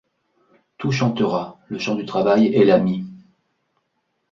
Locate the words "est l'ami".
2.55-3.05